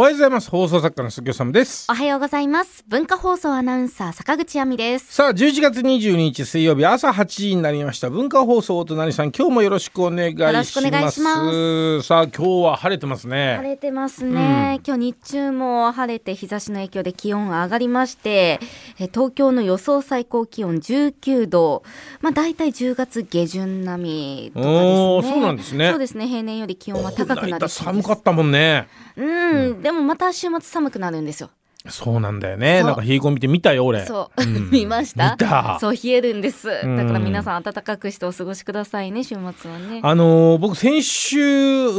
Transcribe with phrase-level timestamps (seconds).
[0.00, 0.48] おはようございます。
[0.48, 1.92] 放送作家の杉尾さんですお。
[1.92, 2.84] はようございます。
[2.86, 5.12] 文化放送アナウンサー坂口亜美です。
[5.12, 8.08] さあ、11月22日水曜日朝8時になりました。
[8.08, 10.52] 文化放送お隣さん、今日もよろしくお願いします。
[10.52, 13.70] よろしくお願いしまさあ、今日は晴れてます晴ね。
[13.70, 18.60] れてますね、今日日中も晴れて日差しの影響で気温が上がりまして
[19.00, 21.82] え東京の予想最高気温19度
[22.20, 28.86] まあ大体10月下旬並みとかですねそうなんですねそうですね平年より気温は高くなり寒かったもんね。
[29.16, 31.48] うん、でもまた週末寒くなるんですよ。
[31.88, 32.82] そうなんだよね。
[32.82, 34.04] なんか冷え込みって見たよ、俺。
[34.04, 34.68] そう、ん。
[34.70, 35.30] 見ました。
[35.30, 35.78] 見た。
[35.80, 36.68] そう冷えるんです。
[36.68, 37.06] だん。
[37.06, 40.00] から皆さん暖かくしてお過ごしくださいね週末はね。
[40.02, 41.90] あのー僕先週う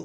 [0.00, 0.04] ー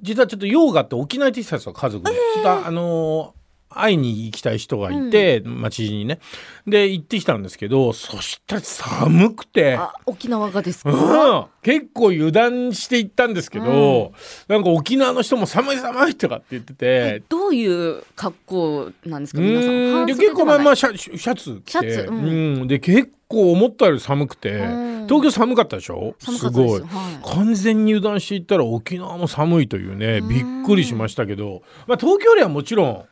[0.00, 3.43] 実はちょっと用があって沖縄に行ってきたんですよ家族で、ちょっとあのー
[3.76, 6.20] 会いに行きたい人がいて、町にね。
[6.66, 9.74] で行ってきたんですけどそしたら寒くて。
[9.76, 14.12] あ沖縄がですか、うん、結構油断して行ったんですけど、
[14.48, 17.22] なんか沖縄の人も寒い寒いとかって言ってて。
[17.28, 21.92] どういう格好なんですうか皆さんで結構まあまああシャシャツ着て。
[21.92, 22.10] シャツ？
[22.10, 22.62] ううん。
[22.64, 24.50] ん、で結構思ったより寒くて。
[24.52, 24.94] うん。
[25.06, 26.14] 東京寒かったでしょ？
[26.18, 26.48] す。
[26.48, 26.80] ごい。
[26.80, 27.36] よはい。
[27.36, 30.28] 完全に油断していったら沖縄も寒いというねうん。
[30.28, 33.04] びっくりしましたけど、まあ、東京よりはもちろん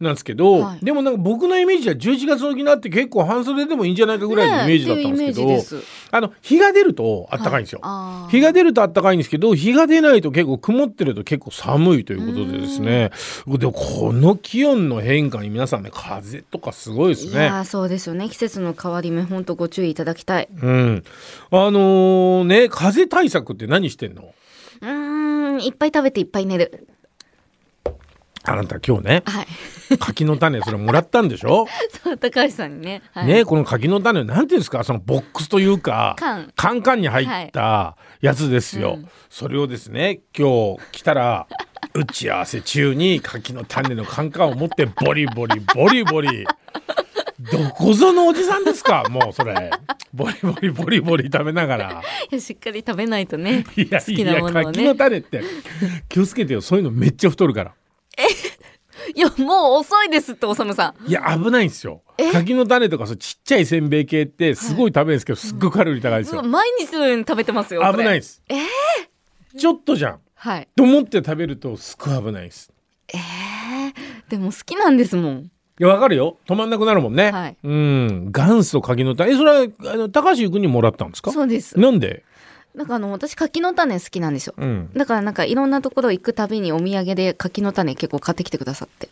[0.00, 0.84] なんですけど、はい。
[0.84, 7.80] でもなんか僕のイメージは11月の沖縄って結構半袖でもいいんじゃないかぐらいのイメージだったんですけど、ねあの日が出ると暖かいんですよ。
[7.82, 13.10] あー日が出ると暖かいんですけど日が出ないと結構曇ってると結構寒いということでですね。
[13.46, 17.32] でもこの気温の変化に皆さんね風とかすごいですね。
[17.32, 18.28] いやーそうですよね。
[18.30, 20.48] 季節の変わり目本当ご注意いただきたい。
[20.62, 21.04] うん、
[21.50, 24.32] あのね風対策って何してんの？
[24.80, 26.88] うーんいっぱい食べていっぱい寝る
[28.42, 29.46] あなた今日ねはい。
[29.98, 31.66] 柿の種それもらったんでしょ、
[32.02, 34.84] そう高橋さんにね、はい、ねこの柿の種なんていうんですか？
[34.84, 36.52] そのボックスというか缶。
[36.56, 39.08] カンカンに入ったやつですよ、うん。
[39.28, 41.46] それをですね今日来たら
[41.92, 46.46] 打ち合わせ中に柿の種のカンカンを持ってボリボリボリボリ
[47.52, 49.04] どこぞのおじさんですか？
[49.10, 49.70] もうそれ。
[50.12, 52.02] ボリボリボリボリ食べながら。
[52.30, 55.42] いやしっかり食べないとねいや好きなものを柿のね種って。
[56.08, 56.60] 気をつけてよ。
[56.60, 57.72] そういうのめっちゃ太るから
[59.14, 61.08] いやもう遅いですっておさむさん。
[61.08, 62.02] いや危ないんですよ。
[62.32, 68.42] 柿の種とかそうちっちゃいせんべい系ってすごい食べるんですけど、すっごいカロリー高いですよ、毎日のように食べてますよ危ないいです、
[69.56, 70.20] ちょっとじゃん。
[70.34, 70.68] はい。
[70.76, 72.72] と思って食べるとすっごい危ないです。
[73.08, 75.50] えー、でも好きなんですもん。
[75.78, 76.36] いやわかるよ。
[76.46, 77.56] 止まんなくなるもんね、はい。
[77.62, 78.32] うん。
[78.32, 81.32] 元祖柿の種えそれはあの高橋君にもらったんですか？
[81.32, 81.78] そうです。
[81.78, 82.22] なんで？
[82.74, 84.54] なんかあの私柿の種好きなんですよ。
[84.56, 84.90] うん。
[84.94, 89.08] だからなんかいろんなところ行くたびにお土産で柿の種結構買ってきてくださって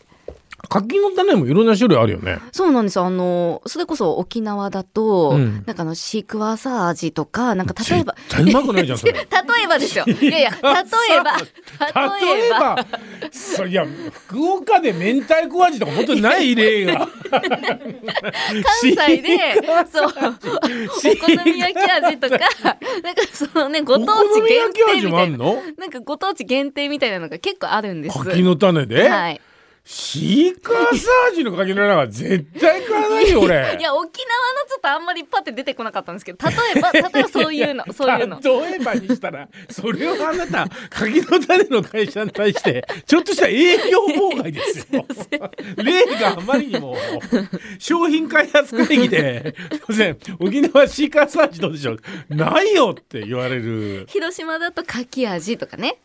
[0.68, 2.96] 柿の種もいろんな種類あるよねそうなんです。
[2.98, 5.62] よあのそれこそ沖縄だと、うん。
[5.66, 9.12] なんかあのシークワーサー味とかなんか例えば絶対うまくないじゃんそれ。
[9.14, 9.20] 例
[9.64, 10.04] えばですよ。
[10.06, 10.62] いやいや例え
[11.22, 11.36] ば
[12.20, 12.58] 例例ええば。
[12.76, 12.86] ば
[13.30, 13.86] そいや
[14.26, 16.98] 福岡で明太子味とか本当にない例が。
[16.98, 17.08] 関
[18.82, 19.38] 西で
[19.92, 22.38] そうお好み焼き味とか
[23.02, 25.38] なんかそのねご当地限定みたいな。
[25.76, 28.18] なんかご当地限定みたいなのが結構あるんです。
[28.18, 29.40] 柿の種で、はい
[29.90, 33.54] シークワーサー味の柿の種は絶対買わないよ俺。
[33.80, 34.06] いや沖縄の
[34.68, 38.38] ちょっとあんまりパッて出てこなかったんですけど例えば例えばそういうの そういうの。
[38.38, 45.06] 例えばにしたらそれをあなた柿の種の会社に対して ちょっとした営業妨害ですよ。
[45.78, 46.94] 例があまりにも
[47.78, 54.04] 商品開発会議で「すいません沖縄シーカーサージどうでしょう?」ないよって言われる。
[54.10, 55.96] 広島だと柿味とかね。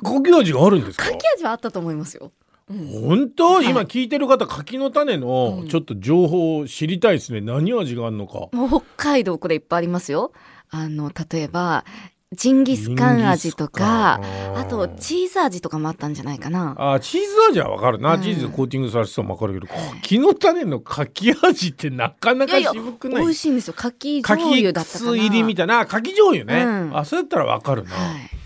[0.00, 1.06] 柿味があるんですか？
[1.06, 2.30] 柿味はあったと思いますよ
[2.70, 3.68] 本当、い。
[3.68, 5.68] 今聞いてる方柿の種のうん。
[5.68, 8.48] ちょっと情報を知りたいですね、何味があるのか。
[8.52, 10.32] もう北海道これいっぱいありますよ。
[10.70, 11.84] あの例えば
[12.32, 14.20] ジンギスカン味とか
[14.54, 16.76] あとチーズ味とかもあったんじゃないかな。
[16.94, 18.22] あチーズ味はわかるな、うん。
[18.22, 23.24] チーズでコーティングされてたのもわかるけど柿の種の柿味ってなかないか渋くない？
[23.24, 23.74] 美味しいんですよ。
[23.76, 25.10] 柿醤柿油だったかな。
[25.10, 25.86] 酢入りみたいな。
[25.86, 26.96] 柿醤油ね、うん。
[26.96, 28.39] あそうやったらわかるな、い、はい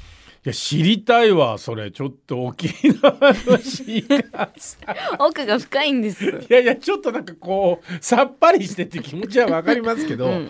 [0.44, 1.90] や知りたいわそれ。
[1.90, 2.68] ちょっと沖
[3.02, 4.76] 縄のシーカーさ
[5.18, 6.24] 奥が深いんです。
[6.24, 10.32] いやいやちょっとなんかこうさっぱりしてって気持ちはわかりますけど、うん。
[10.32, 10.42] やっ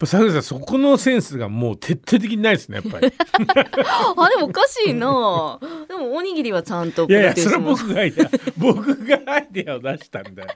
[0.00, 3.12] ぱ佐藤さんそこのセンスがもう徹底的にないですねやっぱり。
[3.12, 5.60] あでもおかしいな。
[5.86, 10.48] でもおにぎりはちゃんといやいやそれは僕がアイデア僕がアイデアを出したんだよ。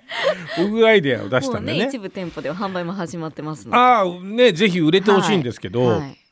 [0.59, 1.73] 僕がアイデアを出しもたでね。
[1.75, 6.24] うんね一部店舗では販売も始まってますああねぜひ売れてほしいんですけど、はい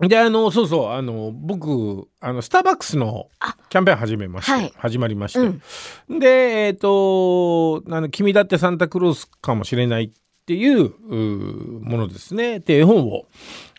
[0.00, 3.56] であのそうそうあの僕あのスターバックスのあ。
[3.70, 4.72] キャンペーン始めまして、はい。
[4.76, 6.18] 始まりまして、うん。
[6.18, 10.10] でえっ、とあの「君だってサンタクロースかもしれない」っ
[10.46, 12.60] ていうものですね。
[12.60, 13.26] で絵本を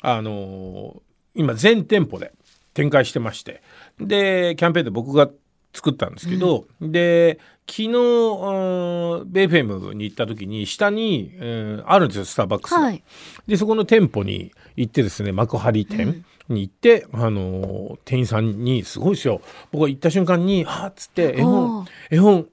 [0.01, 1.01] あの
[1.35, 2.33] 今全店舗で
[2.73, 3.61] 展開してまして。
[3.99, 5.29] でキャンペーンで僕が
[5.77, 7.37] 作ったんですけど、で
[7.69, 13.03] 昨日うんベイフェムに行った時に下に、えーあるんですよスターバックスが、はい。
[13.45, 19.41] でそこの店舗に行ってですね幕張店に行って、あのー店員さんにすごいですよ。
[19.71, 22.47] 僕が行った瞬間に「あっ」つって「絵お本ー絵本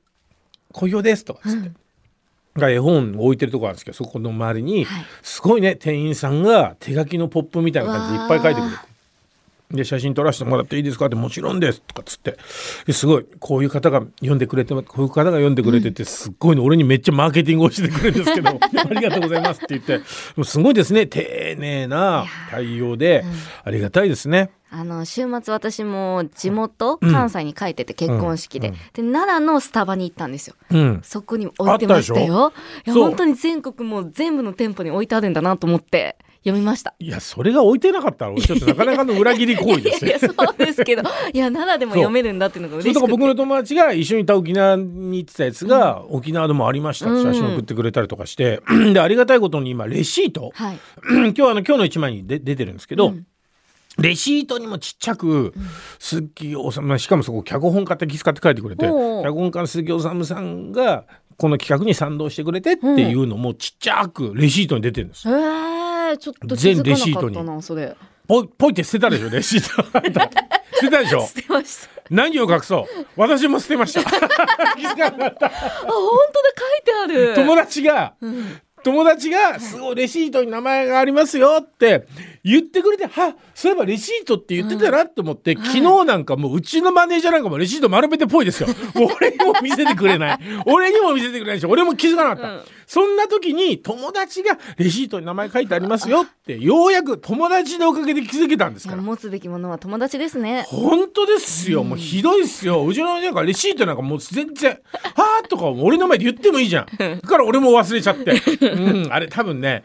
[0.73, 1.71] 好評です」とかっつって。
[2.57, 5.05] が絵本を置いてるところなんですけどそこの周りにはい。
[5.23, 8.94] すごいね店員さんが手書きのポップみたいな感じでいっぱい書いてくれて
[9.75, 11.07] で写真撮らせてもらっていいですか？
[11.07, 11.81] ってもちろんです。
[11.83, 12.37] とかっつって。
[12.87, 20.01] ですごいこういう方が読んでくれてこういう方が読んでくれててすっごいの俺にめっちゃマーケティングをしてくれるんですけど ありがとうございますって言って。
[20.45, 21.07] すごいですね。
[21.07, 23.25] 丁寧な対応で
[23.65, 24.51] ありがたいですね。
[24.77, 27.13] あの週末私も地元、うん。
[27.13, 28.75] 関西に帰ってて結婚式で,、うん。
[28.75, 30.57] で奈良のスタバに行ったんですよ。
[30.71, 31.01] うん。
[31.05, 32.53] そこに置いてましたよ。
[32.85, 36.17] いや本当に全国もう全部の店舗に置いてあるんだなと思って。
[36.43, 36.95] 読みました。
[36.99, 40.11] いやそれが置いてなかったら俺ちょっとなかなかの裏切り行為ですよ。
[40.11, 40.19] いや。
[40.19, 41.03] そうですけど。
[41.33, 43.11] いや奈良でも読めるんだっていうのが嬉しくて。
[43.11, 48.61] 僕の友達が一緒にいた沖縄に行ってたやつが、沖縄でもありましたってうん写真送ってくれたりとかして、
[48.93, 50.51] でありがたいことに今レシート。
[50.53, 50.79] はい。
[51.09, 53.27] 今日はあの今日の一枚にで出てるんですけど、うん
[53.99, 55.55] レシートにもちっちゃく
[55.99, 61.05] 鈴木治まあしかもそこ脚本家って気遣って書いてくれて脚本家の鈴木治さんが
[61.37, 65.29] この企画に賛同してくれてっていうのもちっちゃくレシートに出てるんです。
[65.29, 65.33] へ
[66.13, 67.63] えちょっと気全レシートに。
[67.63, 67.97] それ。
[68.27, 69.83] ポイポイって捨てたでしょレシート。
[69.93, 70.11] 捨て
[70.91, 71.21] たでしょ。
[71.27, 72.03] 捨てました。
[72.11, 73.07] 何を隠そう。
[73.17, 74.03] 私も捨てました。
[74.11, 75.47] 気づかなかった。
[75.47, 77.35] あ本当だ書いてある。
[77.35, 78.61] 友達がうん。
[78.83, 82.07] 友達がすごいレシートに名前がありますよって
[82.45, 88.69] 言ってくれてはそういえばレシートって言ってたなと思って、昨日なんかもううちのマネージャーなんかもレシート丸めてっぽいですよ。
[88.95, 90.39] 俺にも見せてくれない。
[90.67, 91.61] 俺にも見せてくれない。
[91.61, 92.61] し俺も気づかなかった、うん。
[92.87, 99.01] そんな時に友達がレシートに名前書いてありますよってようやく友達のおかげで気づけたんですから。
[99.01, 100.67] 持つべきものは友達ですね。
[100.69, 102.85] 本当ですよ、もうひどいっすよ。
[102.85, 104.79] うちのなんかレシートなんかもう全然
[105.17, 106.87] 「はあ」とか俺の前で言ってもいいじゃん。
[106.99, 108.33] だから俺も忘れちゃって。
[108.67, 109.09] うん。
[109.11, 109.83] あれ多分ね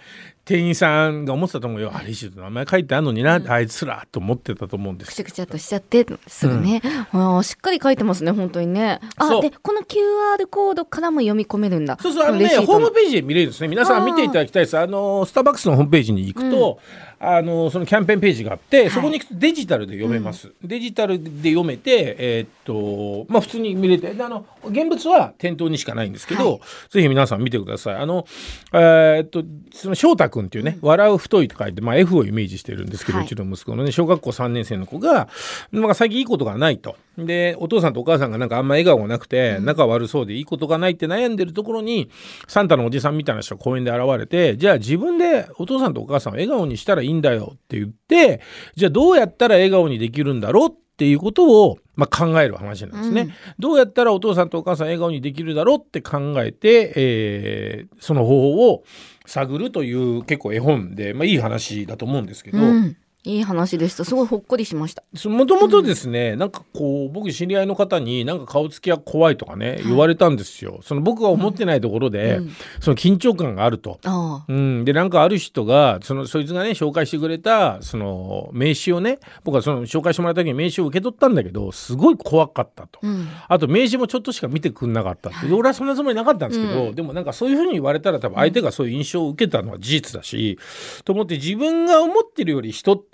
[0.49, 1.91] 店員さんが思ってたと思うよ。
[1.93, 5.11] あレシート名前書いてあるのにな、あいつらと思ってたと思うんです。
[5.11, 6.81] くちゃくちゃとしちゃってすぐね、
[7.11, 8.99] あーしっかり書いてますね本当にね。
[9.17, 11.99] あでこの QR コードからも読み込めるんだ。
[12.01, 13.67] そうそうあのねホームページで見れるんですね。
[13.67, 14.75] 皆さん見ていただきたいです。
[14.75, 16.79] あのスターバックスのホームページに行くと、
[17.21, 26.59] あのそのキャンペーンページがあって、そこに行くとデジタルで読めます、デジタルで読めてえーっとまあ普通に見れてであの現物は店頭にしかないんですけど、はい。
[26.89, 27.95] ぜひ皆さん見てください。
[27.97, 28.25] あの
[28.73, 29.43] えーっと
[29.73, 33.27] その翔太君っていうね、笑う太いと書いて、まあ、F をイメージしてるんですけど、はい。
[33.27, 35.27] うちの息子のね小学校3年生の子が、
[35.71, 36.95] まあ、最近いいことがないと
[37.25, 42.09] でお父さんとお母さんがなんかあんま笑顔がなくて、仲悪そうでいいことがないって悩んでるところに
[42.47, 48.41] サンタのおじさんみたいな人が公園で現れてじゃあ自分でお父さんとお母さんを笑顔にしたらいいんだよって言って
[48.75, 53.31] じゃあどうやったら笑顔にできるんだろうっていうことを、まあ、考える話なんですね、うん。
[53.57, 58.83] どうやったらお父さんとお母さん笑顔にできるだろうって考えて、えーその方法を
[59.25, 64.05] 探るという結構絵本で、まあ、いい話だと思うんですけど、うん、いい話でした。
[64.05, 65.03] すごいほっこりしました。
[65.27, 70.79] もともとですね、なんかこう僕知り合いの方になんか顔つきが怖いとかね、言われたんですよ。
[70.83, 72.51] その僕が思ってないところで、うん。
[72.79, 73.99] その緊張感があると。
[74.05, 82.99] あうん、でなんかある人がそのそいつがね紹介してくれたその名刺をね僕はその紹介してもらった時に名刺を受け取ったんだけどすごい怖かったと。
[83.03, 85.47] あ、うん、あと名刺もちょっとしか見てくんなかったって。
[85.47, 86.95] で俺はそんなつもりなかったんですけど、うん。
[86.95, 90.57] でもなんかそういうふうに言われたら多分相手がそういう印象を受けたのは事実だし、
[91.03, 93.08] と思って自分が思ってるより人って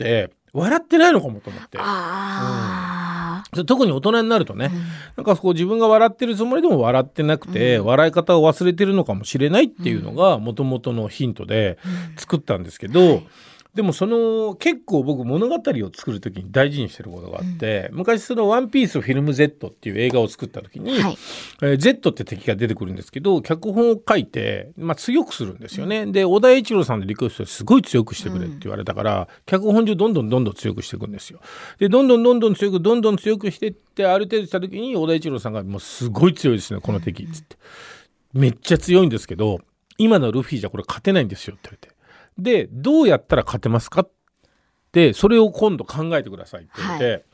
[0.54, 1.78] 笑ってないのかもと思って。
[1.80, 4.82] ああ、特に大人になるとね、うん。
[5.18, 7.86] なんかこう自分が笑ってるつもりでも笑ってなくて、うん。
[7.86, 11.78] 笑い方を忘れてるのかもしれないっていうのがもともとのヒントで
[12.18, 13.28] 作ったんですけど、はい
[13.76, 21.18] でもその結構僕物語を作る時に大事にしてることがあって、昔その「ワンピースフィルム Z」っていう映画を作った時に、はい
[21.62, 26.06] えー Z って敵が出てくるんですけど脚本を書いて、まあ、強くするんですよね。
[26.06, 31.42] で小田栄一郎さんのリクエストですごい強くしてくれって言われたから、脚本上どんどんどんどん強くしていくんですよ。
[31.78, 37.58] でどんどんどんどん強くどんどん強くしていってある程度した時に小田栄一郎さんが「もうすごい強いですねこの敵」っつって。
[38.34, 39.62] めっちゃ強いんですけど
[39.98, 41.95] 今のルフィじゃこれ勝てないんですよって言われて。
[42.38, 44.12] でどうやったら勝てますかっ
[44.92, 47.26] てそれを今度考えてくださいって言って。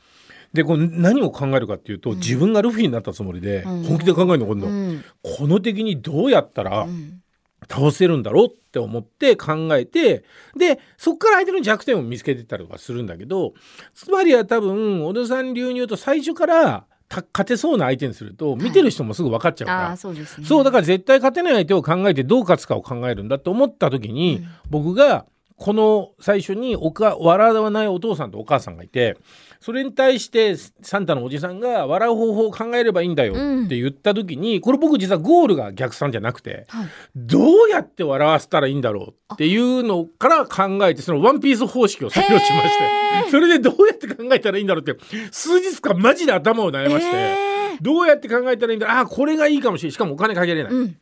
[0.52, 3.82] でこれ何を考えるかっていうと、自分がルフィになったつもりでうん。
[3.84, 4.46] 本気で考えるの。
[4.46, 5.02] 今度、うん。
[5.22, 7.22] この敵にどうやったらうん。
[7.70, 10.24] 倒せるんだろうって思って考えて
[10.56, 13.54] でそこから相手の弱点を見つけてたりとかするんだけど
[13.94, 20.64] つまりは多分小田さん流に言うと最初からた勝てそうな相手にすると見てる人もすぐ分かっちゃうから、ああそうね。
[20.64, 24.46] だから絶対勝てない相手を考えてどう勝つかを考えるんだと思った時に、うん。
[24.70, 25.26] 僕が
[25.62, 29.16] この最初におか笑わないお父さんとお母さんがいて
[29.60, 36.88] それに対してサンタのおじさんが笑う方法を考えればいいんだよって言った時に、これ僕実はゴールが逆算じゃなくて、はい。
[37.14, 42.78] どうやって笑わせたらいいんだろうっていうのから考えてそのワンピース方式を採用しまし
[43.24, 44.98] てそれでどうやって考えたらいいんだろうって
[45.30, 49.92] 数日間マジで頭を悩まして、えどうやって考えたらいいんだろうあーこれがいいかもしれない。
[49.92, 50.96] しかもお金かけれない、ーうん。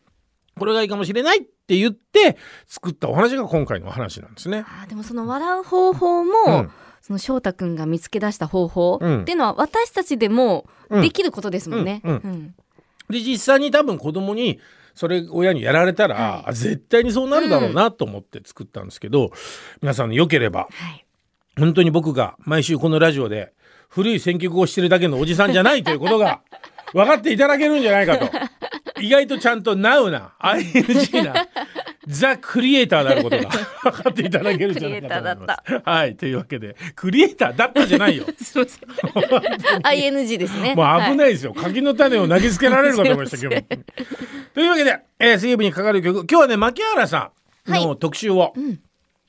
[0.58, 1.38] これがいいかもしれない。
[1.38, 2.36] って言って
[2.66, 4.64] 作ったお話が今回のお話なんですね。
[4.66, 6.70] あーでもその笑う方法も、うん。
[7.00, 9.22] その翔太くんが見つけ出した方法うん。
[9.22, 11.02] っていうのは私たちでもうん。
[11.02, 12.00] できることですもんね。
[12.02, 12.20] うんうん。
[12.24, 12.54] うん。
[13.08, 14.58] で実際に多分子供に
[14.96, 16.50] それ親にやられたら、はい。
[16.50, 19.30] あ絶対にそうなるだろうなと思って作ったんですけど、
[19.80, 21.06] 皆さんの良ければはい。
[21.56, 23.52] 本当に僕が毎週このラジオで
[23.88, 26.40] 古い選曲をしてるだけのおじさんじゃないということが
[26.92, 28.26] 分かっていただけるんじゃないかと
[29.00, 31.46] 意外とちゃんと Now な ING な
[32.06, 33.48] ザ・クリエイターであることが
[33.90, 35.82] 分かっていただけるんじゃないかと思いクリエイます。
[35.84, 38.24] はいというわけでクリエイターだったじゃないよ。
[38.42, 40.74] すみません ING ですね。
[40.74, 41.16] もう危い。
[41.16, 43.62] ないですよ、柿の種を投げつけられるかと思いました今日
[44.54, 47.30] というわけで、えー水曜日にかかる曲今日はね牧原さ
[47.68, 48.78] んの特集をん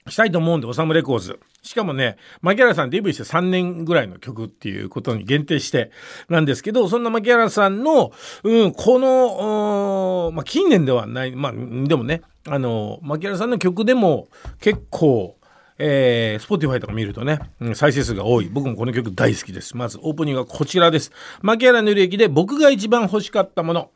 [0.08, 5.91] したいと思うんで、オサムレコーズしかもね牧原さんデビューして3年ぐらいの曲っていうことに限定して
[6.27, 8.12] なんですけどそんな牧原さんの、
[8.43, 14.27] うん、この、まあ、近年ではないまあでもねあの牧原さんの曲でも
[14.60, 15.38] 結構
[15.84, 18.50] えー、Spotify とか見るとね、うん再生数が多い。
[18.51, 19.75] 僕もこの曲大好きです。
[19.75, 21.12] まずオープニングはこちらです。
[21.41, 23.89] 牧原紀之で僕が一番欲しかったもの。